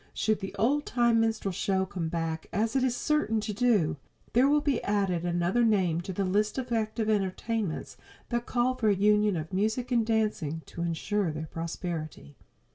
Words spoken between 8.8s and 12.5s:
a union of music and dancing to insure their prosperity.